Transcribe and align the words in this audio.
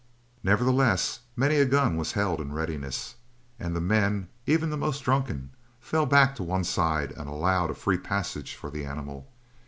Nevertheless 0.43 1.19
many 1.35 1.57
a 1.57 1.65
gun 1.65 1.95
was 1.95 2.13
held 2.13 2.41
in 2.41 2.53
readiness, 2.53 3.17
and 3.59 3.75
the 3.75 3.79
men, 3.79 4.29
even 4.47 4.71
the 4.71 4.75
most 4.75 5.03
drunken, 5.03 5.51
fell 5.79 6.07
back 6.07 6.35
to 6.37 6.43
one 6.43 6.63
side 6.63 7.11
and 7.11 7.29
allowed 7.29 7.69
a 7.69 7.75
free 7.75 7.99
passage 7.99 8.55
for 8.55 8.71
the 8.71 8.83
animal. 8.83 9.27